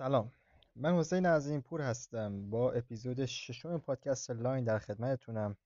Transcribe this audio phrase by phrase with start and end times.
[0.00, 0.32] سلام.
[0.76, 2.50] من حسین عظیم پور هستم.
[2.50, 5.56] با اپیزود ششم پادکست لاین در خدمتتونم.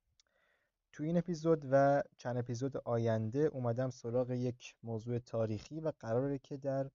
[0.93, 6.57] تو این اپیزود و چند اپیزود آینده اومدم سراغ یک موضوع تاریخی و قراره که
[6.57, 6.90] در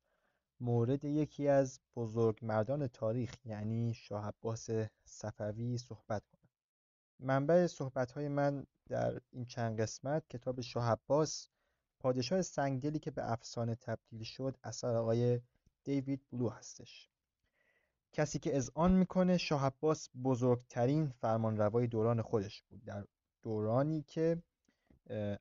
[0.60, 4.70] مورد یکی از بزرگ مردان تاریخ یعنی شاه عباس
[5.06, 6.50] صفوی صحبت کنم.
[7.20, 11.48] منبع صحبت های من در این چند قسمت کتاب شاه عباس
[12.00, 15.42] پادشاه سنگدلی که به افسانه تبدیل شد اثر آقای
[15.84, 17.09] دیوید بلو هستش.
[18.14, 22.84] کسی که اذعان می‌کنه شاه عباس بزرگترین فرمانروای دوران خودش بود.
[22.84, 23.06] در
[23.44, 24.44] دورانی که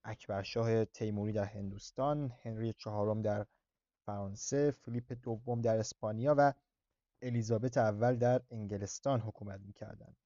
[0.04, 3.46] اکبرشاه تیموری در هندوستان هنری چهارم در
[4.06, 6.52] فرانسه فیلیپ دوم در اسپانیا و
[7.22, 10.16] الیزابت اول در انگلستان حکومت می‌کردند.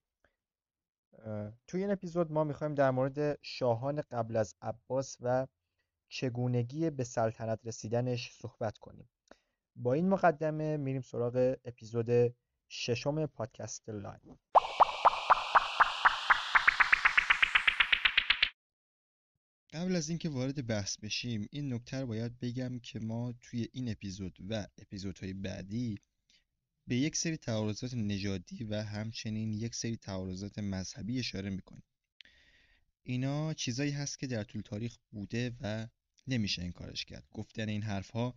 [1.66, 5.46] توی این اپیزود ما می‌خوایم در مورد شاهان قبل از عباس و
[6.08, 9.08] چگونگی به سلطنت رسیدنش صحبت کنیم.
[9.76, 12.34] با این مقدمه میریم سراغ اپیزود
[12.74, 14.38] ششم پادکست لاین
[19.72, 23.90] قبل از اینکه وارد بحث بشیم این نکته رو باید بگم که ما توی این
[23.90, 25.98] اپیزود و اپیزودهای بعدی
[26.86, 31.84] به یک سری تعارضات نژادی و همچنین یک سری تعارضات مذهبی اشاره می‌کنیم.
[33.02, 35.88] اینا چیزایی هست که در طول تاریخ بوده و
[36.26, 37.26] نمیشه انکارش کرد.
[37.30, 38.34] گفتن این حرفها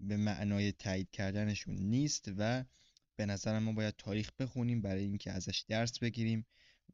[0.00, 2.64] به معنای تایید کردنشون نیست و
[3.16, 6.46] به نظر ما باید تاریخ بخونیم برای اینکه ازش درس بگیریم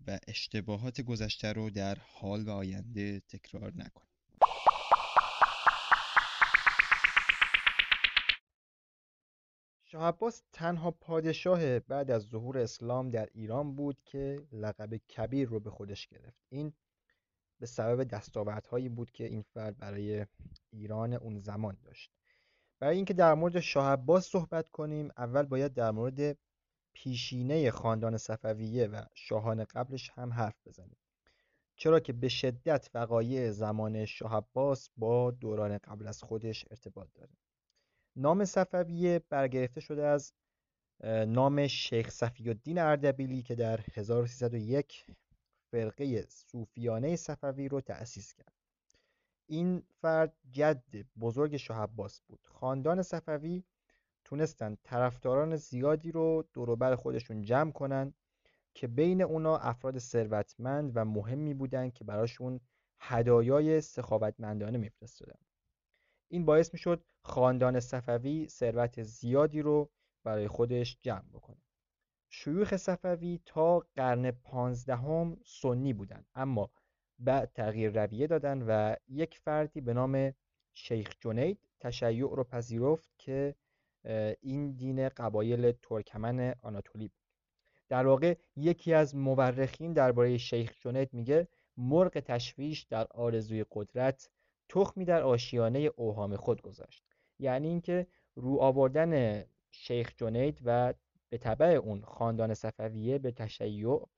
[0.06, 4.12] و اشتباهات گذشته رو در حال و آینده تکرار نکنیم.
[9.84, 10.18] شاه
[10.52, 16.06] تنها پادشاه بعد از ظهور اسلام در ایران بود که لقب کبیر رو به خودش
[16.06, 16.42] گرفت.
[16.48, 16.72] این
[17.58, 20.26] به سبب دستاوردهایی بود که این فرد برای
[20.70, 22.10] ایران اون زمان داشت.
[22.82, 26.38] برای اینکه در مورد شاه عباس صحبت کنیم اول باید در مورد
[26.94, 30.96] پیشینه خاندان صفویه و شاهان قبلش هم حرف بزنیم.
[31.76, 37.36] چرا که به شدت وقایع زمان شاه عباس با دوران قبل از خودش ارتباط داره.
[38.16, 40.32] نام صفویه برگرفته شده از
[41.26, 45.06] نام شیخ صفی الدین اردبیلی که در 1301
[45.70, 48.61] فرقه صوفیانه صفوی رو تأسیس کرد.
[49.52, 50.82] این فرد جد
[51.20, 52.46] بزرگ شاه عباس بود.
[52.46, 53.64] خاندان صفوی
[54.24, 58.14] تونستن طرفداران زیادی رو دوروبر خودشون جمع کنن
[58.74, 62.60] که بین اونا افراد ثروتمند و مهمی بودن که براشون
[63.00, 65.38] هدایای سخاوتمندانه میفرستادن.
[66.28, 69.90] این باعث می‌شد خاندان صفوی ثروت زیادی رو
[70.24, 71.62] برای خودش جمع بکنه.
[72.28, 76.70] شیوخ صفوی تا قرن پانزدهم سنی بودند اما
[77.18, 80.34] بعد تغییر رویه دادن و یک فردی به نام
[80.72, 83.54] شیخ جنید تشیع رو پذیرفت که
[84.40, 87.22] این دین قبایل ترکمن آناتولی بود.
[87.88, 94.30] در واقع یکی از مورخین درباره شیخ جنید میگه مرغ تشویش در آرزوی قدرت
[94.68, 97.04] تخمی در آشیانه اوهام خود گذاشت.
[97.38, 100.94] یعنی اینکه رو آوردن شیخ جنید و
[101.28, 104.08] به طبع اون خاندان صفویه به تشیع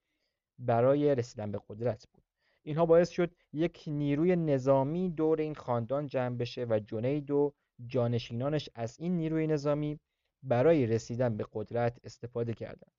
[0.58, 2.23] برای رسیدن به قدرت بود.
[2.66, 7.52] اینها باعث شد یک نیروی نظامی دور این خاندان جمع بشه و جنید و
[7.86, 10.00] جانشینانش از این نیروی نظامی
[10.42, 12.92] برای رسیدن به قدرت استفاده کردند.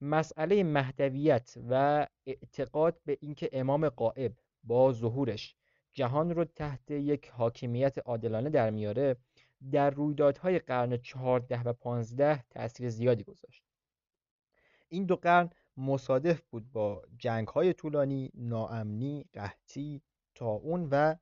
[0.00, 4.32] مسئله مهدویت و اعتقاد به اینکه امام قائب
[4.64, 5.56] با ظهورش
[5.94, 9.16] جهان رو تحت یک حاکمیت عادلانه در میاره
[9.72, 13.62] در رویدادهای قرن چهارده و پانزده تأثیر زیادی گذاشت.
[14.88, 20.02] این دو قرن مصادف بود با جنگ‌های طولانی، ناامنی، قحطی،
[20.34, 21.14] طاعون و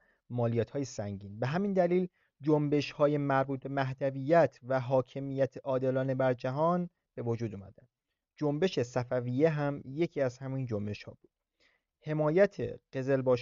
[0.73, 1.39] های سنگین.
[1.39, 2.09] به همین دلیل
[2.95, 7.87] های مربوط به مهدویت و حاکمیت عادلانه بر جهان به وجود اومدن.
[8.37, 10.69] جنبش صفویه هم یکی از همین
[11.07, 11.31] ها بود.
[12.03, 12.57] حمایت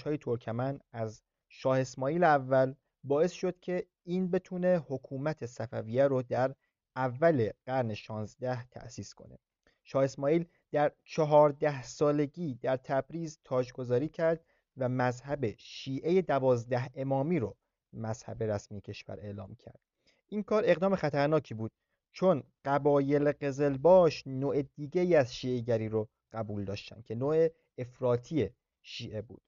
[0.05, 6.54] های ترکمن از شاه اسماعیل اول باعث شد که این بتونه حکومت صفویه رو در
[6.97, 9.39] اول قرن 16 تأسیس کنه.
[9.84, 14.45] شاه اسماعیل در چهارده سالگی در تبریز تاجگذاری کرد
[14.77, 17.57] و مذهب شیعه دوازده امامی رو
[17.93, 19.81] مذهب رسمی کشور اعلام کرد.
[20.29, 21.73] این کار اقدام خطرناکی بود
[22.13, 27.49] چون قبایل قزلباش نوع دیگه از شیعه رو قبول داشتن که نوع
[27.79, 28.51] افراطی
[28.83, 29.43] شیعه بود.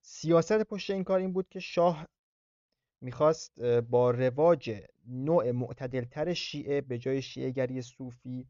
[0.00, 2.06] سیاست پشت این کار این بود که شاه
[3.00, 8.46] می‌خواست با رواج نوع معتدلتر شیعه به جای شیعه صوفی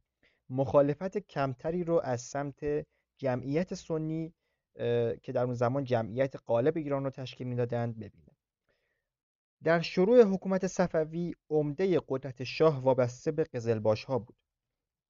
[0.50, 2.87] مخالفت کمتری رو از سمت
[3.19, 4.35] جمعیت سنی
[5.23, 8.37] که در اون زمان جمعیت غالب ایران رو تشکیل می‌دادند ببینه.
[9.64, 14.37] در شروع حکومت صفوی عمده قدرت شاه وابسته به قزلباش ها بود.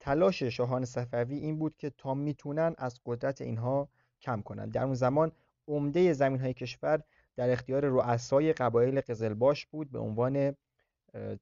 [0.01, 3.89] تلاش شاهان صفوی این بود که تا می‌تونن از قدرت اینها
[4.21, 5.33] کم کنند در اون زمان
[5.69, 7.03] عمده زمین های کشور
[7.37, 10.57] در اختیار رؤسای قبایل قزلباش بود به عنوان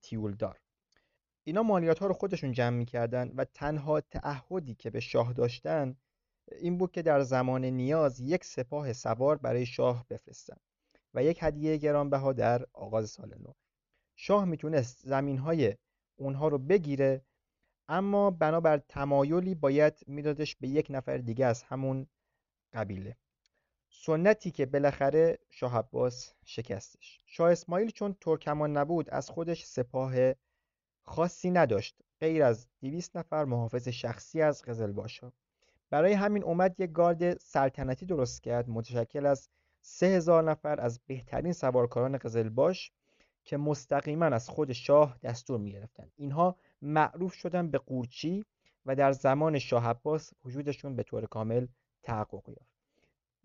[0.02, 0.61] تیولدار.
[1.44, 5.96] اینا مالیات ها رو خودشون جمع می‌کردن و تنها تعهدی که به شاه داشتن
[6.52, 10.56] این بود که در زمان نیاز یک سپاه سوار برای شاه بفرستن
[11.14, 13.52] و یک هدیه گرانبها در آغاز سال نو.
[14.16, 15.74] شاه می‌تونست زمین های
[16.16, 17.22] اونها رو بگیره
[17.88, 22.06] اما بنابر تمایلی باید میدادش به یک نفر دیگه از همون
[22.72, 23.16] قبیله.
[23.90, 27.20] سنتی که بالاخره شاه عباس شکستش.
[27.26, 30.14] شاه اسماعیل چون ترکمان نبود از خودش سپاه
[31.04, 31.96] خاصی نداشت.
[32.20, 35.32] غیر از دویست نفر محافظ شخصی از قزلباشا.
[35.90, 38.70] برای همین اومد یک گارد سلطنتی درست کرد.
[38.70, 39.48] متشکل از
[39.80, 42.92] سه هزار نفر از بهترین سوارکاران قزلباش
[43.44, 46.10] که مستقیما از خود شاه دستور می گرفتن.
[46.16, 48.44] اینها معروف شدن به قورچی
[48.86, 51.66] و در زمان شاه عباس وجودشون به طور کامل
[52.02, 52.72] تحقق یافت.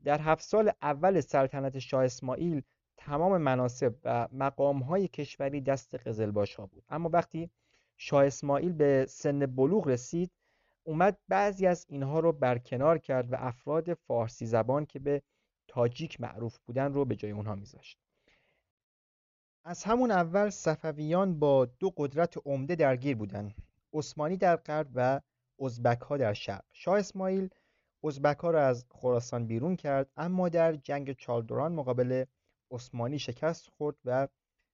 [0.03, 2.62] در هفت سال اول سلطنت شاه اسماعیل
[2.97, 6.83] تمام مناسب و مقامهای کشوری دست قزلباش ها بود.
[6.89, 7.49] اما وقتی
[7.97, 10.31] شاه اسماعیل به سن بلوغ رسید
[10.83, 15.21] اومد بعضی از اینها رو برکنار کرد و افراد فارسی زبان که به
[15.67, 17.99] تاجیک معروف بودن رو به جای اونها میذاشت.
[19.63, 23.55] از همون اول صفویان با دو قدرت عمده درگیر بودند
[23.93, 25.21] عثمانی در غرب و
[25.59, 26.65] ازبک ها در شرق.
[26.71, 27.50] شاه اسماعیل
[28.03, 32.25] ازبک ها را از خراسان بیرون کرد اما در جنگ چالدوران مقابل
[32.71, 34.27] عثمانی شکست خورد و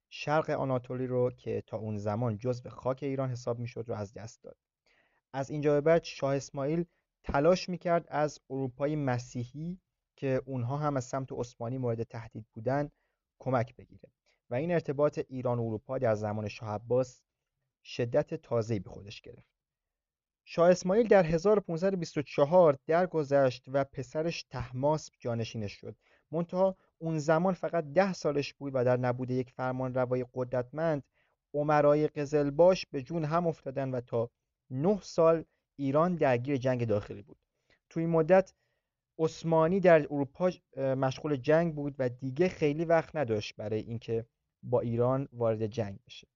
[0.09, 4.43] شرق آناتولی رو که تا اون زمان جزو خاک ایران حساب می‌شد رو از دست
[4.43, 4.57] داد.
[5.33, 6.85] از اینجا به بعد شاه اسماعیل
[7.23, 9.79] تلاش می‌کرد از اروپای مسیحی
[10.15, 12.91] که اونها هم از سمت عثمانی مورد تهدید بودند
[13.39, 14.09] کمک بگیره
[14.49, 17.21] و این ارتباط ایران و اروپا در زمان شاه عباس
[17.83, 19.53] شدت تازه‌ای به خودش گرفت.
[20.45, 25.95] شاه اسماعیل در 1524 درگذشت و پسرش تحماسب جانشینش شد.
[26.33, 31.03] منتها اون زمان فقط ده سالش بود و در نبود یک فرمان روای قدرتمند
[31.53, 34.29] عمرای قزلباش به جون هم افتادن و تا
[34.69, 35.45] نه سال
[35.75, 37.37] ایران درگیر جنگ داخلی بود.
[37.89, 38.53] توی این مدت
[39.19, 44.25] عثمانی در اروپا مشغول جنگ بود و دیگه خیلی وقت نداشت برای اینکه
[44.63, 46.27] با ایران وارد جنگ بشه.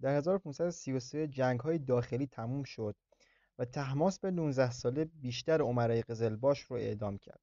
[0.00, 2.96] در 1533 جنگ های داخلی تموم شد
[3.58, 7.40] و تحماس به 19 ساله بیشتر عمرای قزلباش رو اعدام کرد.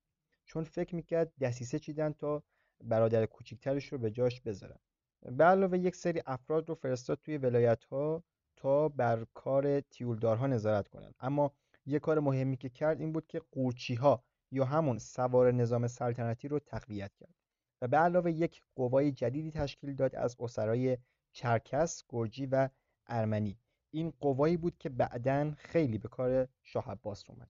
[0.54, 2.44] چون فکر می‌کرد دسیسه چیدن تا
[2.84, 4.80] برادر کوچیکترش رو به جاش بذارن.
[5.22, 8.24] به علاوه یک سری افراد رو فرستاد توی ولایت ها
[8.56, 11.52] تا بر کار تیولدارها نظارت کنند اما
[11.86, 16.48] یک کار مهمی که کرد این بود که قورچی ها یا همون سوار نظام سلطنتی
[16.48, 17.36] رو تقویت کرد
[17.82, 20.98] و به علاوه یک قوای جدیدی تشکیل داد از اسرای
[21.32, 22.70] چرکس، گرجی و
[23.08, 23.58] ارمنی.
[23.92, 27.50] این قوایی بود که بعدا خیلی به کار شاه عباس اومد.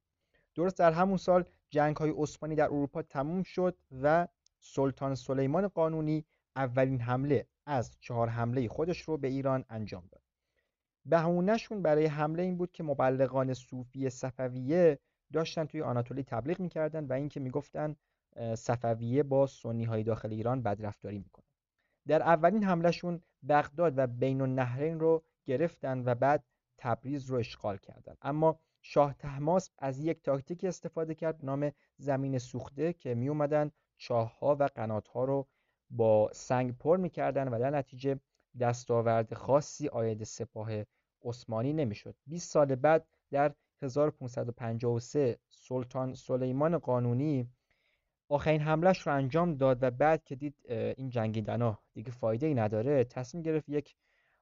[0.56, 4.28] درست در همون سال جنگ های عثمانی در اروپا تموم شد و
[4.60, 10.22] سلطان سلیمان قانونی اولین حمله از چهار حمله خودش رو به ایران انجام داد.
[11.06, 15.00] بهونهشون برای حمله این بود که مبلغان صوفی صفویه
[15.34, 17.96] داشتن توی آناتولی تبلیغ می‌کردن و اینکه می‌گفتن
[18.56, 21.46] صفویه با سنی های داخل ایران بدرفتاری می‌کنن
[22.08, 26.44] در اولین حملهشون بغداد و بین النهرین رو گرفتن و بعد
[26.78, 32.94] تبریز رو اشغال کردند اما شاه تحماس از یک تاکتیک استفاده کرد نام زمین سوخته
[32.94, 35.48] که می اومدن چاه ها و قنات ها رو
[35.90, 38.20] با سنگ پر می‌کردن و در نتیجه
[38.60, 40.70] دستاورد خاصی آید سپاه
[41.24, 42.16] عثمانی نمی‌شد.
[42.28, 47.50] 20 سال بعد در 1553 سلطان سلیمان قانونی
[48.30, 50.56] آخرین حملش رو انجام داد و بعد که دید
[50.98, 53.96] این جنگیدن دیگه فایده ای نداره تصمیم گرفت یک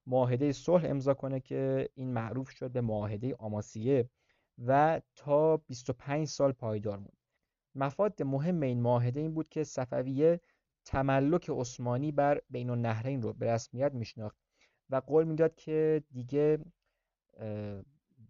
[0.08, 4.10] معاهده صلح امضا کنه که این معروف شد به معاهده آماسیه.
[4.66, 7.18] و تا 25 سال پایدار موند.
[7.76, 10.42] مفاد مهم این معاهده این بود که صفویه
[10.86, 14.38] تملک عثمانی بر بین النهرین رو به رسمیت میشناخت
[14.90, 16.60] و قول می‌داد که دیگه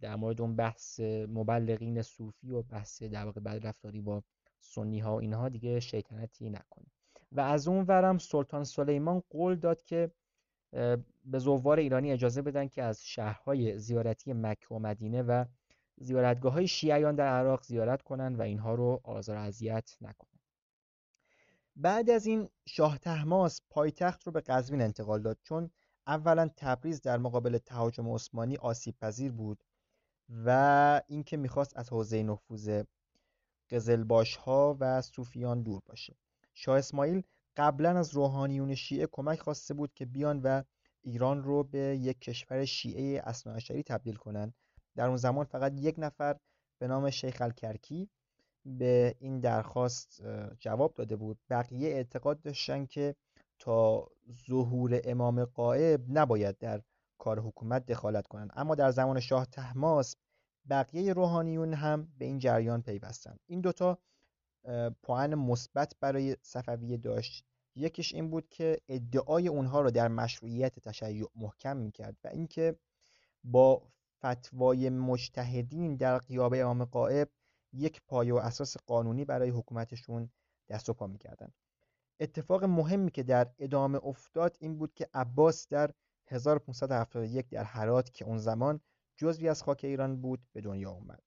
[0.01, 4.23] در مورد اون بحث مبلغین صوفی و بحث در واقع بدرفتاری با
[4.59, 6.85] سنی ها و اینها دیگه شیطنتی نکنه.
[7.31, 10.11] و از اون ورم سلطان سلیمان قول داد که
[11.25, 15.45] به زوار ایرانی اجازه بدن که از شهرهای زیارتی مکه و مدینه و
[16.01, 20.41] زیارتگاه های شیعیان در عراق زیارت کنند و اینها رو آزار اذیت نکنند.
[21.75, 25.69] بعد از این شاه تحماس پایتخت رو به قزوین انتقال داد چون
[26.07, 29.63] اولا تبریز در مقابل تهاجم عثمانی آسیب پذیر بود
[30.45, 32.83] و اینکه می‌خواست از حوزه نفوذ
[33.69, 36.15] قزلباش ها و صوفیان دور باشه.
[36.53, 37.23] شاه اسماعیل
[37.57, 40.63] قبلا از روحانیون شیعه کمک خواسته بود که بیان و
[41.01, 44.53] ایران رو به یک کشور شیعه اصناعشری تبدیل کنند
[44.95, 46.37] در اون زمان فقط یک نفر
[46.79, 48.09] به نام شیخ الکرکی
[48.65, 50.21] به این درخواست
[50.59, 51.39] جواب داده بود.
[51.49, 53.15] بقیه اعتقاد داشتن که
[53.59, 54.07] تا
[54.47, 56.81] ظهور امام قائب نباید در
[57.17, 58.51] کار حکومت دخالت کنند.
[58.55, 60.15] اما در زمان شاه تحماس
[60.69, 63.39] بقیه روحانیون هم به این جریان پیوستند.
[63.47, 63.97] این دوتا
[65.03, 67.45] پوان مثبت برای صفویه داشت.
[67.75, 72.75] یکیش این بود که ادعای اونها رو در مشروعیت تشیع محکم می‌کرد و اینکه
[73.43, 73.81] با
[74.25, 77.29] فتوای مجتهدین در قیاب امام قائب
[77.73, 80.29] یک پایه و اساس قانونی برای حکومتشون
[80.69, 81.51] دست و پا می‌کردن.
[82.19, 85.91] اتفاق مهمی که در ادامه افتاد این بود که عباس در
[86.27, 88.79] 1571 در هرات که اون زمان
[89.17, 91.23] جزوی از خاک ایران بود به دنیا اومد.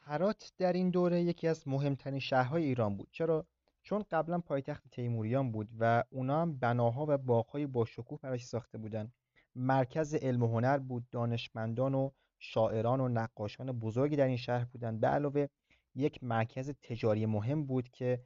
[0.00, 3.08] هرات در این دوره یکی از مهمترین شهرهای ایران بود.
[3.10, 3.46] چرا؟
[3.86, 8.78] چون قبلا پایتخت تیموریان بود و اونا هم بناها و باغهای با شکوه براش ساخته
[8.78, 9.12] بودن.
[9.54, 15.00] مرکز علم و هنر بود دانشمندان و شاعران و نقاشان بزرگی در این شهر بودند
[15.00, 15.46] به علاوه
[15.94, 18.24] یک مرکز تجاری مهم بود که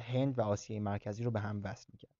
[0.00, 2.14] هند و آسیای مرکزی رو به هم وصل می‌کرد.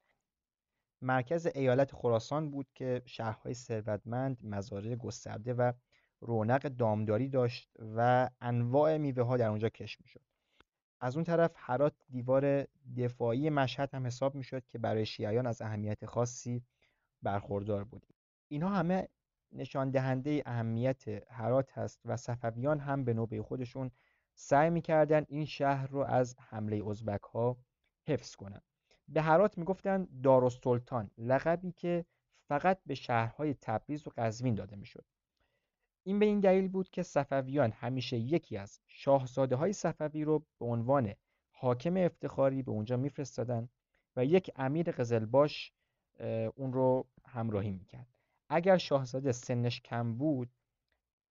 [1.03, 5.73] مرکز ایالت خراسان بود که شهرهای ثروتمند مزارع گسترده و
[6.21, 10.34] رونق دامداری داشت و انواع میوه ها در اونجا کشف می‌شد.
[11.05, 16.07] از اون طرف هرات دیوار دفاعی مشهد هم حساب می‌شد که برای شیعیان از اهمیت
[16.07, 16.63] خاصی
[17.23, 18.07] برخوردار بود
[18.49, 19.09] اینها همه
[19.53, 23.91] نشان دهنده اهمیت هرات هست و صفویان هم به نوبه خودشون
[24.35, 27.57] سعی می‌کردن این شهر رو از حمله ازبک ها
[28.07, 28.63] حفظ کنند.
[29.09, 32.05] به هرات می‌گفتن دارالسلطان لقبی که
[32.49, 35.05] فقط به شهرهای تبریز و قزوین داده می‌شد
[36.07, 40.67] این به این دلیل بود که صفویان همیشه یکی از شاهزاده های صفوی رو به
[40.67, 41.15] عنوان
[41.51, 43.69] حاکم افتخاری به اونجا میفرستادن
[44.17, 45.73] و یک امیر قزلباش
[46.55, 48.19] اون رو همراهی می‌کرد.
[48.49, 50.51] اگر شاهزاده سنش کم بود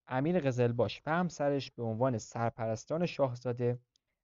[0.07, 3.79] امیر قزلباش و همسرش به عنوان سرپرستان شاهزاده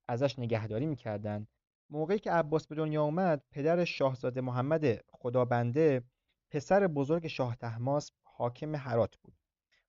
[0.08, 1.48] ازش نگهداری می‌کردند
[1.90, 6.04] موقعی که عباس به دنیا اومد پدر شاهزاده محمد خدابنده
[6.52, 9.39] پسر بزرگ شاه تحماس حاکم هرات بود.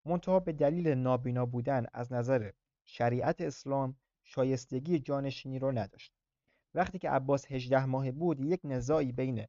[0.05, 2.51] منتها به دلیل نابینا بودن از نظر
[2.85, 6.13] شریعت اسلام شایستگی جانشینی رو نداشت.
[6.75, 9.47] وقتی که عباس 18 ماه بود یک نزاعی بین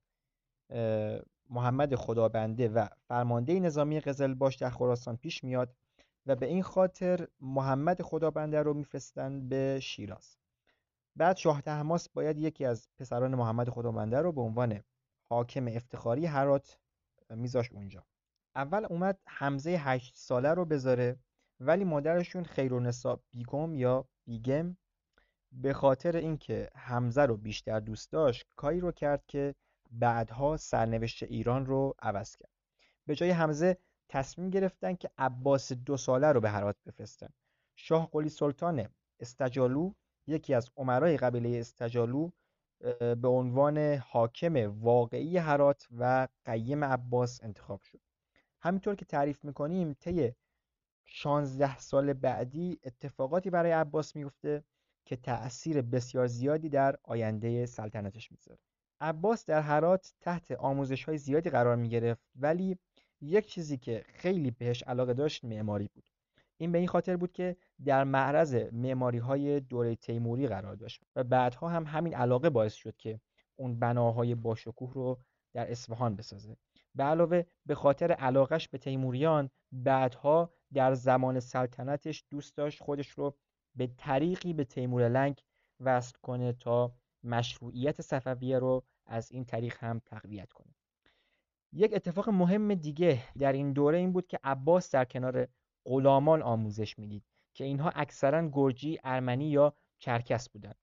[1.50, 5.75] محمد خدابنده و فرمانده نظامی قزلباش در خراسان پیش میاد
[6.25, 10.38] و به این خاطر محمد خدابنده رو میفرستند به شیراز.
[11.15, 14.84] بعد شاه تحماس باید یکی از پسران محمد خدابنده رو به عنوان
[15.29, 16.77] حاکم افتخاری هرات
[17.29, 18.05] میذاش اونجا.
[18.55, 21.20] اول اومد حمزه هشت ساله رو بذاره
[21.60, 24.77] ولی مادرشون خیرونسا بیگم یا بیگم
[25.51, 29.55] به خاطر اینکه حمزه رو بیشتر دوست داشت کاری رو کرد که
[29.91, 32.51] بعدها سرنوشت ایران رو عوض کرد.
[33.05, 33.77] به جای حمزه
[34.10, 37.29] تصمیم گرفتن که عباس دو ساله رو به هرات بفرستن.
[37.75, 38.88] شاه قلی سلطان
[39.20, 39.93] استجالو
[40.27, 42.31] یکی از عمرای قبیله استجالو
[43.00, 48.01] به عنوان حاکم واقعی هرات و قیم عباس انتخاب شد.
[48.62, 50.32] همینطور که تعریف می‌کنیم طی
[51.06, 54.63] 16 سال بعدی اتفاقاتی برای عباس میفته
[55.06, 58.60] که تأثیر بسیار زیادی در آینده سلطنتش می‌ذاره
[59.01, 62.77] عباس در هرات تحت آموزش های زیادی قرار می گرفت ولی
[63.22, 66.10] یک چیزی که خیلی بهش علاقه داشت معماری بود.
[66.58, 71.24] این به این خاطر بود که در معرض معماری های دوره تیموری قرار داشت و
[71.24, 73.20] بعدها هم همین علاقه باعث شد که
[73.56, 75.20] اون بناهای باشکوه رو
[75.53, 76.58] در اصفهان بسازه.
[76.96, 83.38] به علاوه به خاطر علاقش به تیموریان بعدها در زمان سلطنتش دوست داشت خودش رو
[83.76, 85.42] به طریقی به تیمور لنگ
[85.80, 90.76] وصل کنه تا مشروعیت صفویه رو از این طریق هم تقویت کنه
[91.74, 95.48] یک اتفاق مهم دیگه در این دوره این بود که عباس در کنار
[95.86, 100.76] غلامان آموزش می‌دید که اینها اکثرا گرجی، ارمنی یا چرکس بودند.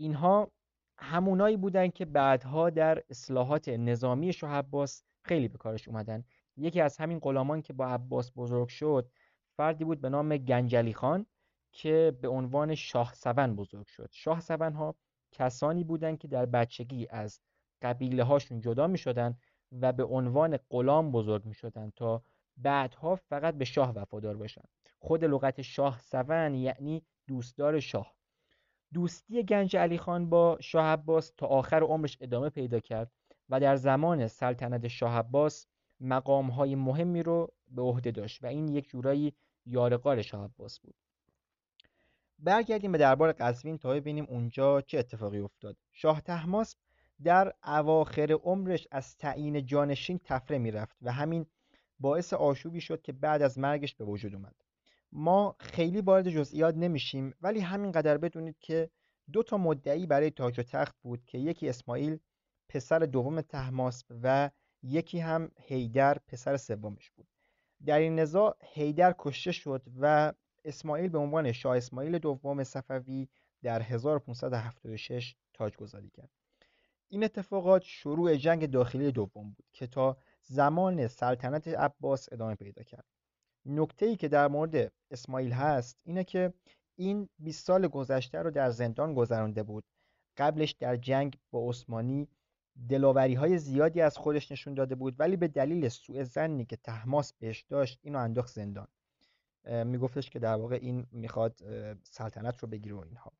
[0.00, 0.52] اینها
[0.98, 6.24] همونایی بودند که بعدها در اصلاحات نظامی شاه عباس خیلی به کارش اومدن.
[6.56, 9.10] یکی از همین غلامان که با عباس بزرگ شد
[9.56, 11.26] فردی بود به نام گنجلی خان
[11.72, 14.08] که به عنوان شاه سون بزرگ شد.
[14.12, 14.94] شاه سون ها
[15.32, 17.40] کسانی بودند که در بچگی از
[17.82, 19.38] قبیله هاشون جدا می شدن
[19.72, 22.22] و به عنوان غلام بزرگ می شدن تا
[22.56, 24.64] بعدها فقط به شاه وفادار باشن.
[24.98, 28.14] خود لغت شاه سون یعنی دوستدار شاه.
[28.94, 33.10] دوستی گنج علی خان با شاه عباس تا آخر عمرش ادامه پیدا کرد.
[33.48, 35.66] و در زمان سلطنت شاه عباس
[36.00, 39.32] مقام های مهمی رو به عهده داشت و این یک جورایی
[39.66, 40.94] یارقار شاه عباس بود.
[42.38, 45.76] برگردیم به دربار قزوین تا ببینیم اونجا چه اتفاقی افتاد.
[45.92, 46.76] شاه تحماس
[47.24, 51.46] در اواخر عمرش از تعیین جانشین تفره می‌رفت و همین
[52.00, 54.54] باعث آشوبی شد که بعد از مرگش به وجود اومد.
[55.12, 58.90] ما خیلی وارد جزئیات نمیشیم ولی همینقدر بدونید که
[59.32, 62.18] دو تا مدعی برای تاج و تخت بود که یکی اسماعیل
[62.68, 64.50] پسر دوم تحماسب و
[64.82, 67.26] یکی هم هیدر پسر سومش بود.
[67.86, 70.32] در این نزاع هیدر کشته شد و
[70.64, 73.28] اسماعیل به عنوان شاه اسماعیل دوم صفوی
[73.62, 75.36] در 1576
[75.78, 76.30] گذاری کرد.
[77.08, 83.04] این اتفاقات شروع جنگ داخلی دوم بود که تا زمان سلطنت عباس ادامه پیدا کرد.
[83.66, 86.52] نکته ای که در مورد اسماعیل هست اینه که
[86.96, 89.84] این 20 سال گذشته رو در زندان گذرانده بود.
[90.36, 92.28] قبلش در جنگ با عثمانی
[92.88, 97.32] دلاوری های زیادی از خودش نشون داده بود ولی به دلیل سوء زنی که تحماس
[97.32, 98.88] بهش داشت اینو انداخت زندان.
[99.64, 101.56] میگفتش که در واقع این می‌خواد
[102.02, 103.32] سلطنت رو بگیره و اینها.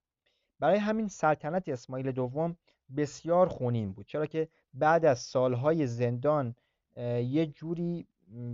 [0.61, 2.57] برای همین سلطنت اسماعیل دوم
[2.97, 4.07] بسیار خونین بود.
[4.07, 6.55] چرا که بعد از سالهای زندان
[6.97, 8.07] یه جوری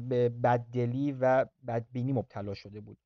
[0.09, 2.99] به بددلی و بدبینی مبتلا شده بود.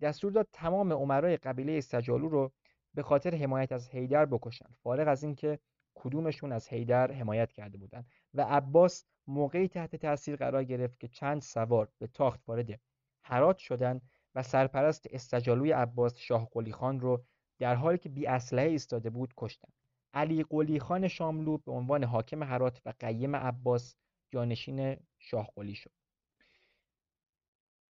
[0.00, 2.52] دستور داد تمام عمرای قبیله سجالو رو
[2.94, 4.66] به خاطر حمایت از حیدر بکشن.
[4.82, 5.58] فارغ از اینکه
[5.96, 11.42] کدومشون از حیدر حمایت کرده بودند و عباس موقعی تحت تاثیر قرار گرفت که چند
[11.42, 12.80] سوار به تاخت وارد
[13.22, 14.02] هرات شدند
[14.34, 17.24] و سرپرست استجالوی عباس شاه قلی خان رو
[17.58, 19.72] در حالی که بی اسلحه ایستاده بود کشتند
[20.14, 23.96] علی قلی خان شاملو به عنوان حاکم هرات و قیم عباس
[24.30, 25.90] جانشین شاه قلی شد.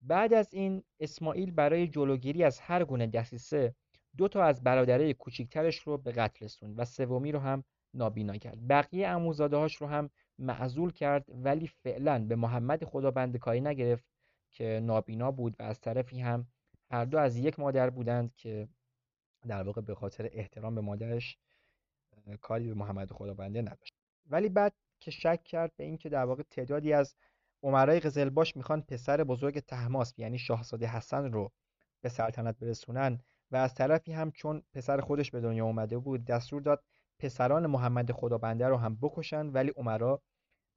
[0.01, 3.75] بعد از این اسماعیل برای جلوگیری از هر گونه دسیسه
[4.17, 8.67] دو تا از برادرای کوچیکترش رو به قتل رسوند و سومی رو هم نابینا کرد
[8.67, 14.05] بقیه عموزاده هاش رو هم معزول کرد ولی فعلا به محمد خدابنده کاری نگرفت
[14.51, 16.48] که نابینا بود و از طرفی هم
[16.91, 18.67] هر دو از یک مادر بودند که
[19.48, 21.38] در واقع به خاطر احترام به مادرش
[22.41, 23.93] کاری به محمد خدابنده نداشت.
[24.25, 27.15] ولی بعد که شک کرد به اینکه در واقع تعدادی از
[27.63, 31.51] عمرای قزلباش می‌خوان پسر بزرگ تحماس یعنی شاهزاده حسن رو
[32.01, 33.19] به سلطنت برسونن
[33.51, 36.84] و از طرفی هم چون پسر خودش به دنیا اومده بود دستور داد
[37.21, 40.21] پسران محمد خدابنده رو هم بکشن ولی عمرا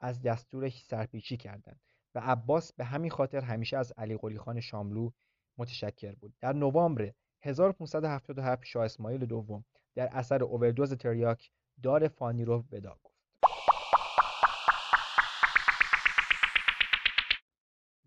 [0.01, 1.81] از دستورش سرپیچی کردند
[2.15, 5.11] و عباس به همین خاطر همیشه از علی قلی خان شاملو
[5.59, 6.35] متشکر بود.
[6.41, 11.51] در نوامبر 1577 شاه اسماعیل دوم در اثر اووردوز تریاک
[11.83, 13.15] دار فانی رو ودا گفت.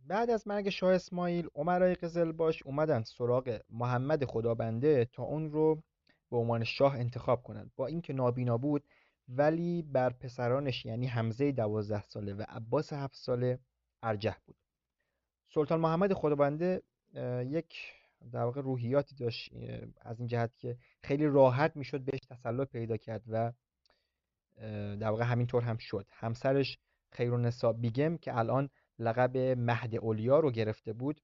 [0.08, 5.84] بعد از مرگ شاه اسماعیل عمرای قزلباش اومدن سراغ محمد خدابنده تا اون رو
[6.30, 8.84] به عنوان شاه انتخاب کنند با اینکه نابینا بود
[9.30, 13.60] ولی بر پسرانش یعنی حمزه دوازده ساله و عباس هفت ساله
[14.04, 14.56] ارجح بود.
[15.54, 16.82] سلطان محمد خدابنده
[17.46, 17.76] یک
[18.32, 19.52] در واقع روحیاتی داشت
[20.02, 23.54] از این جهت که خیلی راحت می‌شد بهش تسلط پیدا کرد و
[25.00, 26.08] در واقع همینطور هم شد.
[26.12, 26.78] همسرش
[27.12, 31.22] خیرونسا بیگم که الان لقب مهد اولیا رو گرفته بود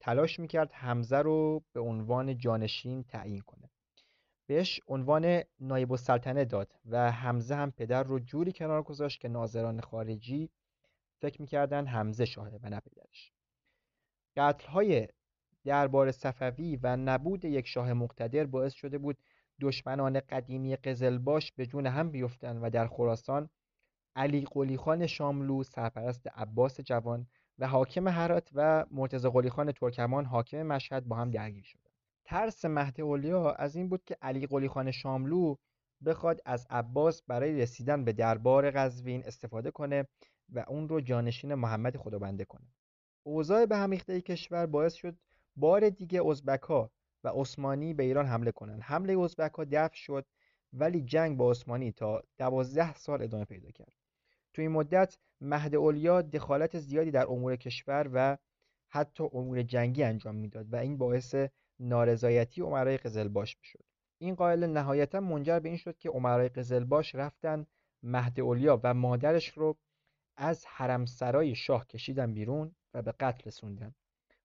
[0.00, 3.70] تلاش می‌کرد حمزه رو به عنوان جانشین تعیین کنه.
[4.46, 9.80] بهش عنوان نایب السلطنه داد و حمزه هم پدر رو جوری کنار گذاشت که ناظران
[9.80, 10.50] خارجی
[11.20, 13.32] فکر می‌کردن حمزه شاهه و نه پدرش.
[14.36, 15.08] قتلهای
[15.64, 19.18] دربار صفوی و نبود یک شاه مقتدر باعث شده بود
[19.60, 23.50] دشمنان قدیمی قزلباش به جون هم بیفتند و در خراسان
[24.16, 27.26] علی قلی خان شاملو سرپرست عباس جوان
[27.58, 31.83] و حاکم هرات و مرتضی قلی خان ترکمان حاکم مشهد با هم درگیر شدند
[32.24, 35.56] ترس مهد اولیا از این بود که علی قلی خان شاملو
[36.04, 40.08] بخواد از عباس برای رسیدن به دربار قزوین استفاده کنه
[40.48, 42.66] و اون رو جانشین محمد خدابنده کنه.
[43.22, 45.16] اوضاع به هم کشور باعث شد
[45.56, 46.70] بار دیگه ازبک
[47.24, 50.26] و عثمانی به ایران حمله کنند حمله ازبک ها دفع شد
[50.72, 53.92] ولی جنگ با عثمانی تا دوازده سال ادامه پیدا کرد.
[54.54, 58.38] تو این مدت مهد اولیا دخالت زیادی در امور کشور و
[58.88, 61.34] حتی امور جنگی انجام می‌داد و این باعث
[61.80, 63.84] نارضایتی عمرای قزلباش می‌شد.
[64.18, 67.66] این قائل نهایتا منجر به این شد که عمرای قزلباش رفتن
[68.02, 69.76] مهد اولیا و مادرش رو
[70.36, 73.94] از حرم سرای شاه کشیدن بیرون و به قتل رسوندن.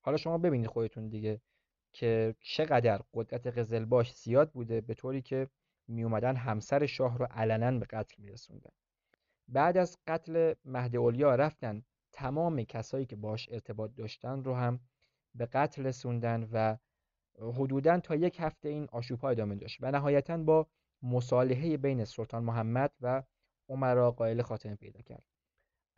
[0.02, 1.42] حالا شما ببینید خودتون دیگه
[1.94, 5.48] که چقدر قدرت قزلباش زیاد بوده به طوری که
[5.88, 8.72] می اومدن همسر شاه رو علنا به قتل میرسوندن.
[9.48, 14.80] بعد از قتل مهد اولیا رفتن تمام کسایی که باش ارتباط داشتن رو هم
[15.36, 16.78] به قتل رسوندن و
[17.42, 20.68] حدودا تا یک هفته این آشوبها ادامه داشت و نهایتا با
[21.02, 23.24] مصالحه بین سلطان محمد و
[23.70, 25.24] عمرا قائل خاتمه پیدا کرد.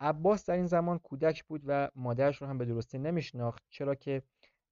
[0.00, 4.22] عباس در این زمان کودک بود و مادرش رو هم به درستی نمیشناخت چرا که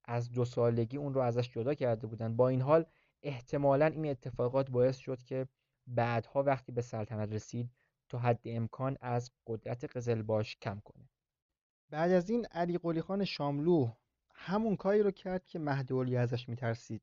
[0.05, 2.85] از دو سالگی اون رو ازش جدا کرده بودن با این حال
[3.23, 5.49] احتمالا این اتفاقات باعث شد که
[5.87, 7.71] بعدها وقتی به سلطنت رسید
[8.09, 11.09] تا حد امکان از قدرت قزلباش کم کنه.
[11.91, 13.91] بعد از این علی قلی خان شاملو
[14.43, 17.03] همون کاری رو کرد که مهدی ازش میترسید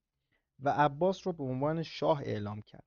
[0.60, 2.84] و عباس رو به عنوان شاه اعلام کرد.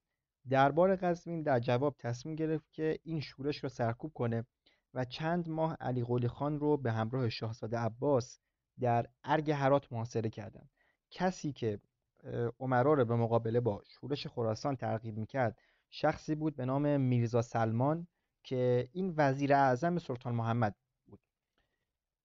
[0.48, 4.46] دربار قزوین در جواب تصمیم گرفت که این شورش رو سرکوب کنه
[4.94, 8.38] و چند ماه علی قلی خان رو به همراه شاهزاده عباس
[8.80, 10.70] در ارگ هرات محاصره کردند
[11.10, 11.80] کسی که
[12.60, 15.58] عمرا رو به مقابله با شورش خراسان ترغیب می‌کرد
[15.90, 18.06] شخصی بود به نام میرزا سلمان
[18.42, 20.89] که این وزیر اعظم سلطان محمد بود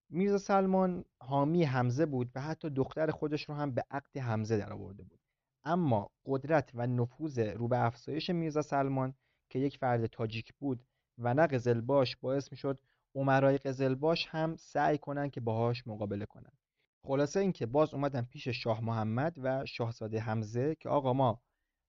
[0.09, 5.03] میرزا سلمان حامی حمزه بود و حتی دختر خودش رو هم به عقد حمزه درآورده
[5.03, 5.19] بود.
[5.63, 9.13] اما قدرت و نفوذ رو به افزایش میرزا سلمان
[9.49, 10.83] که یک فرد تاجیک بود
[11.17, 12.79] و نه قزلباش باعث می‌شد
[13.15, 16.57] عمرای قزلباش هم سعی کنند که باهاش مقابله کنند
[17.05, 21.41] خلاصه اینکه باز اومدن پیش شاه محمد و شاهزاده حمزه که آقا ما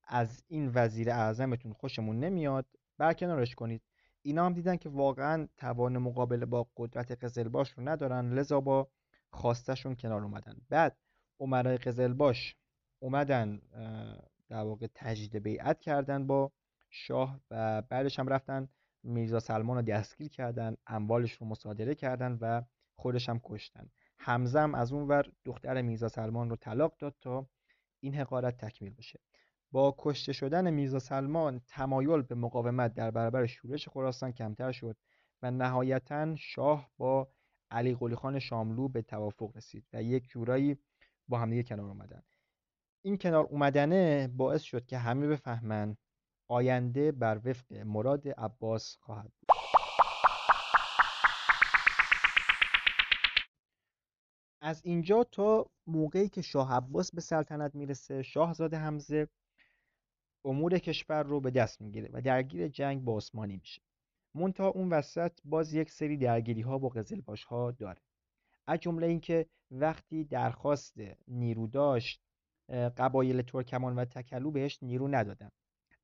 [0.09, 2.67] از این وزیر اعظمتون خوشمون نمیاد
[2.99, 3.83] برکنارش کنید.
[4.27, 8.89] اینا هم دیدن که واقعا توان مقابله با قدرت قزلباش رو ندارن لذا با
[9.31, 10.57] خواستشون کنار اومدن.
[10.69, 10.97] بعد
[11.41, 12.57] عمرای قزلباش
[12.99, 13.61] اومدن
[14.49, 16.53] در واقع تجدید بیعت کردن با
[16.91, 18.69] شاه و بعدش هم رفتن
[19.03, 22.63] میرزا سلمان رو دستگیر کردن اموالش رو مصادره کردن و
[22.97, 23.91] خودش هم کشتن.
[24.17, 27.47] حمزه هم از اون ور دختر میرزا سلمان رو طلاق داد تا
[28.01, 29.21] این حقارت تکمیل بشه.
[29.73, 34.97] با کشته شدن میرزا سلمان تمایل به مقاومت در برابر شورش خراسان کمتر شد
[35.43, 37.29] و نهایتا شاه با
[37.71, 40.79] علی قلی خان شاملو به توافق رسید و یک جورایی
[41.29, 42.23] با همدیگه کنار اومدن.
[43.03, 45.97] این کنار اومدنه باعث شد که همه بفهمن
[46.49, 49.57] آینده بر وفق مراد عباس خواهد بود.
[54.61, 59.29] از اینجا تا موقعی که شاه عباس به سلطنت می‌رسه شاهزاده حمزه
[60.47, 63.83] امور کشور رو به دست می‌گیره و درگیر جنگ با عثمانی میشه.
[64.35, 68.01] مونتا اون وسط باز یک سری درگیری ها با قزلباش ها داره.
[68.67, 70.97] از جمله اینکه وقتی درخواست
[71.29, 72.21] نیرو داشت
[72.69, 75.51] قبایل ترکمان و تکلو بهش نیرو ندادن.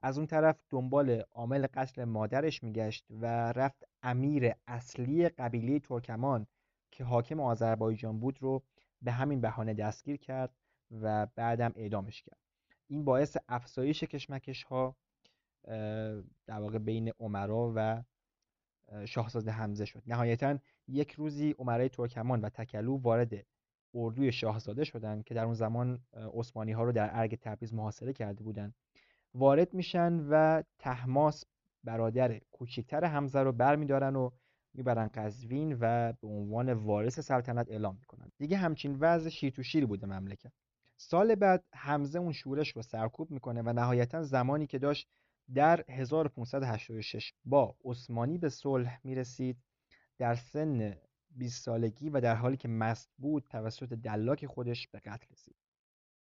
[0.03, 6.47] از اون طرف دنبال عامل قتل مادرش میگشت و رفت امیر اصلی قبیله ترکمان
[6.91, 8.63] که حاکم آذربایجان بود رو
[9.03, 10.55] به همین بهانه دستگیر کرد
[10.91, 12.52] و بعدم اعدامش کرد.
[12.89, 14.97] این باعث افزایش کشمکش ها
[16.47, 18.03] در واقع بین عمرا و
[19.07, 20.03] شاهزاده حمزه شد.
[20.07, 23.33] نهایتا یک روزی عمرای ترکمان و تکلو وارد
[23.95, 28.45] اردوی شاهزاده شدند که در اون زمان عثمانی ها رو در ارگ تبریز محاصره کرده
[28.45, 28.75] بودند
[29.35, 31.45] وارد میشن و تحماس
[31.85, 34.31] برادر کوچکتر حمزه رو برمیدارن و
[34.75, 38.33] می‌برن قزوین و به عنوان وارث سلطنت اعلام می‌کنن.
[38.39, 40.53] دیگه همچین وضع شیر تو شیر بوده مملکت.
[41.03, 45.09] سال بعد حمزه اون شورش رو سرکوب می‌کنه و نهایتا زمانی که داشت
[45.55, 49.59] در 1586 با عثمانی به صلح می‌رسید
[50.19, 50.97] در سن
[51.31, 55.57] 20 سالگی و در حالی که مست بود توسط دلاک خودش به قتل رسید.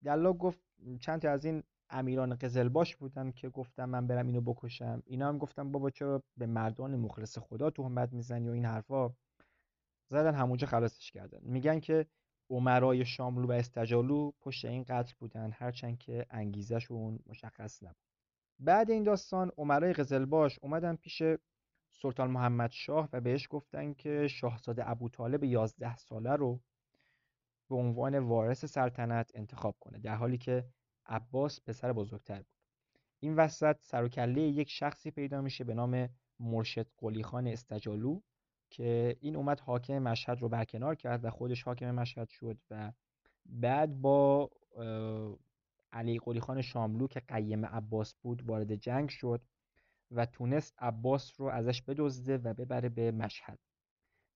[0.04, 0.60] دلاک گفت
[1.00, 5.04] چند تا از این امیران قزلباش بودن که گفتم من برم اینو بکشم.
[5.06, 9.14] اینا هم گفتم بابا چرا به مردان مخلص خدا تهمت می‌زنی و این حرفا؟
[10.12, 11.40] زدن همونجا خلاصش کردن.
[11.42, 12.06] میگن که
[12.50, 17.96] عمرای شاملو و استجالو پشت این قتل بودن هرچند که انگیزشون مشخص نبود.
[18.60, 21.24] بعد این داستان عمرای قزلباش اومدن پیش
[21.92, 26.60] سلطان محمد شاه و بهش گفتن که شاهزاده ابو طالب 11 ساله رو
[27.70, 30.66] به عنوان وارث سلطنت انتخاب کنه در حالی که
[31.06, 32.48] عباس پسر بزرگتر بود.
[33.20, 38.22] این وسط سر یک شخصی پیدا میشه به نام مرشد قلی خان استجالو.
[38.74, 42.92] که این اومد حاکم مشهد رو برکنار کرد و خودش حاکم مشهد شد و
[43.46, 44.50] بعد با
[45.92, 49.42] علی قلی خان شاملو که قیم عباس بود وارد جنگ شد
[50.12, 53.60] و تونست عباس رو ازش بدزده و ببره به مشهد.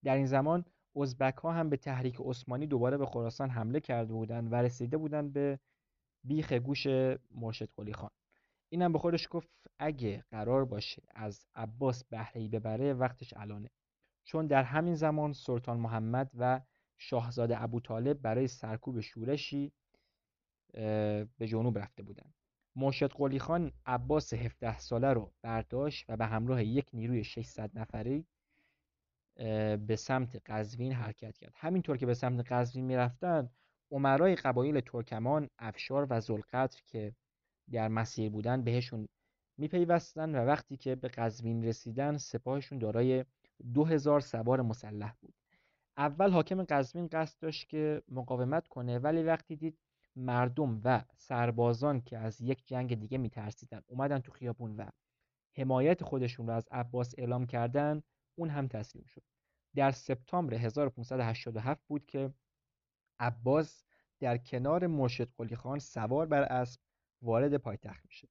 [0.03, 4.51] در این زمان ازبک ها هم به تحریک عثمانی دوباره به خراسان حمله کرده بودند
[4.51, 5.59] و رسیده بودند به
[6.23, 6.87] بیخ گوش
[7.31, 8.09] مرشد قلی خان.
[8.69, 13.69] اینم به خودش گفت اگه قرار باشه از عباس بهرهی ببره وقتش الانه.
[14.27, 16.61] چون در همین زمان سلطان محمد و
[16.97, 19.71] شاهزاده ابو طالب برای سرکوب شورشی
[21.37, 22.33] به جنوب رفته بودند.
[22.75, 28.25] مرشد قلی خان عباس 17 ساله رو برداشت و به همراه یک نیروی 600 نفری
[29.87, 31.53] به سمت قزوین حرکت کرد.
[31.55, 33.49] همینطور که به سمت قزوین می‌رفتن
[33.91, 37.15] عمرای قبایل ترکمان افشار و زلقدر که
[37.71, 39.07] در مسیر بودن بهشون
[39.57, 43.25] میپیوستن و وقتی که به قزوین رسیدن سپاهشون دارای
[43.73, 45.33] دو هزار سوار مسلح بود.
[45.97, 49.77] اول حاکم قزوین قصد داشت که مقاومت کنه ولی وقتی دید
[50.15, 54.89] مردم و سربازان که از یک جنگ دیگه میترسیدن اومدن تو خیابون و
[55.57, 58.03] حمایت خودشون رو از عباس اعلام کردن
[58.35, 59.23] اون هم تسلیم شد.
[59.75, 62.33] در سپتامبر 1587 بود که
[63.19, 63.83] عباس
[64.19, 66.81] در کنار مرشد قلی خان سوار بر اسب
[67.21, 68.27] وارد پایتخت میشه.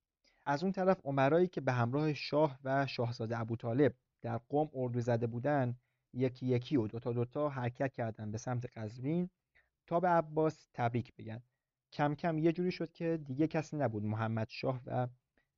[0.46, 5.26] از اون طرف عمرایی که به همراه شاه و شاهزاده ابوطالب در قم اردو زده
[5.26, 5.76] بودن
[6.12, 9.31] یکی یکی و دوتا دوتا حرکت کردن به سمت قزوین
[9.87, 11.42] تا به عباس تبریک بگن.
[11.92, 15.09] کم کم یه جوری شد که دیگه کسی نبود محمد شاه و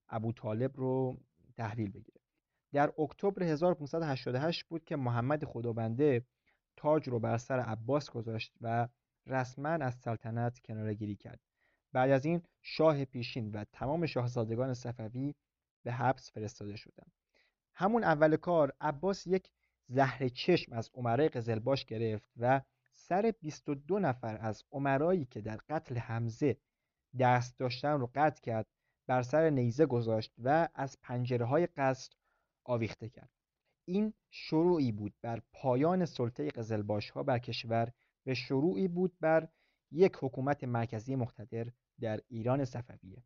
[0.08, 1.18] ابو طالب رو
[1.56, 2.20] تحویل بگیره.
[2.72, 6.26] در اکتبر 1588 بود که محمد خدابنده
[6.76, 8.88] تاج رو بر سر عباس گذاشت و
[9.26, 11.40] رسما از سلطنت کناره گیری کرد.
[11.92, 15.34] بعد از این شاه پیشین و تمام شاهزادگان صفوی
[15.82, 17.12] به حبس فرستاده شدند.
[17.78, 19.50] همون اول کار عباس یک
[19.88, 22.60] زهر چشم از عمرای قزلباش گرفت و
[22.92, 26.56] سر 22 نفر از عمرایی که در قتل حمزه
[27.18, 28.66] دست داشتن رو قطع کرد
[29.06, 32.12] بر سر نیزه گذاشت و از پنجره های قصر
[32.64, 33.30] آویخته کرد.
[33.84, 37.92] این شروعی بود بر پایان سلطه قزلباش ها بر کشور
[38.26, 39.48] و شروعی بود بر
[39.90, 41.66] یک حکومت مرکزی مقتدر
[42.00, 43.22] در ایران صفویه.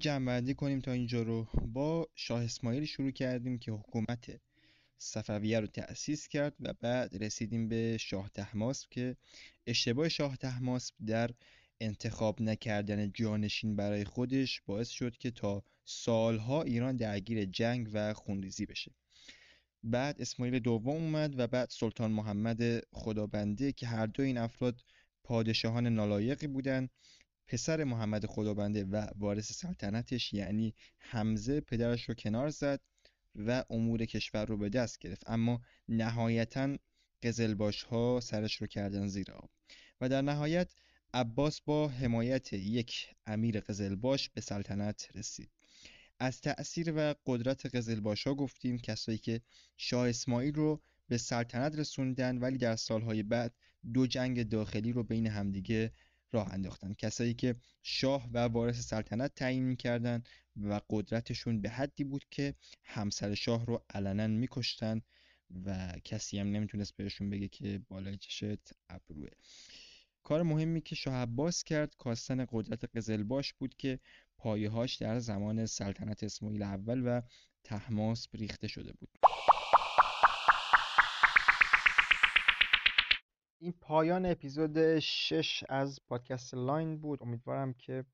[0.00, 4.40] جمعبندی کنیم تا اینجا رو با شاه اسماعیل شروع کردیم که حکومت
[4.98, 9.16] صفویه رو تأسیس کرد و بعد رسیدیم به شاه تحماسب که
[9.66, 11.30] اشتباه شاه تحماسب در
[11.80, 18.66] انتخاب نکردن جانشین برای خودش باعث شد که تا سالها ایران درگیر جنگ و خونریزی
[18.66, 18.92] بشه.
[19.82, 22.60] بعد اسماعیل دوم اومد و بعد سلطان محمد
[22.92, 24.80] خدابنده که هر دو این افراد
[25.24, 26.90] پادشاهان نالایقی بودند
[27.50, 32.80] پسر محمد خدابنده و وارث سلطنتش یعنی حمزه پدرش رو کنار زد
[33.34, 35.30] و امور کشور رو به دست گرفت.
[35.30, 36.76] اما نهایتا
[37.22, 39.50] قزلباش ها سرش رو کردن زیر آب.
[40.00, 40.74] و در نهایت
[41.14, 45.50] عباس با حمایت یک امیر قزلباش به سلطنت رسید.
[46.18, 49.40] از تأثیر و قدرت قزلباش ها گفتیم کسایی که
[49.76, 53.54] شاه اسماعیل رو به سلطنت رسوندن ولی در سالهای بعد
[53.92, 55.92] دو جنگ داخلی رو بین همدیگه
[56.32, 56.94] راه انداختن.
[56.94, 60.22] کسایی که شاه و وارث سلطنت تعیین می‌کردن
[60.56, 65.00] و قدرتشون به حدی بود که همسر شاه رو علنا میکشتن
[65.64, 69.28] و کسی هم نمی‌تونست بهشون بگه که بالای چشت ابروه.
[70.22, 73.98] کار مهمی که شاه عباس کرد کاستن قدرت قزلباش بود که
[74.38, 77.20] پایهاش در زمان سلطنت اسماعیل اول و
[77.64, 79.10] تحماس ریخته شده بود.
[83.62, 87.22] این پایان اپیزود 6 از پادکست لاین بود.
[87.22, 88.04] امیدوارم که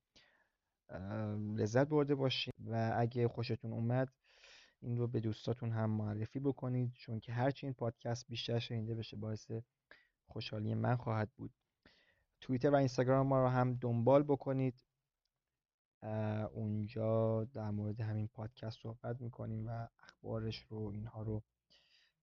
[1.57, 4.09] لذت برده باشید و اگه خوشتون اومد
[4.81, 9.17] این رو به دوستاتون هم معرفی بکنید چون که هرچی این پادکست بیشتر شنیده بشه
[9.17, 9.51] باعث
[10.27, 11.51] خوشحالی من خواهد بود.
[12.41, 14.75] توییتر و اینستاگرام ما رو هم دنبال بکنید.
[16.53, 21.43] اونجا در مورد همین پادکست صحبت می‌کنیم و اخبارش رو اینها رو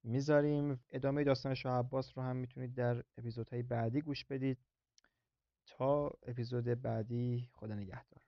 [0.04, 0.84] می‌ذاریم.
[0.92, 4.58] ادامه داستان شاه عباس رو هم می‌تونید در اپیزودهای بعدی گوش بدید.
[5.66, 8.23] تا اپیزود بعدی خدا نگهدار.